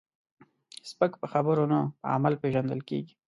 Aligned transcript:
سپک 0.89 1.11
په 1.21 1.27
خبرو 1.33 1.63
نه، 1.71 1.79
په 1.99 2.07
عمل 2.15 2.33
پیژندل 2.41 2.79
کېږي. 2.89 3.13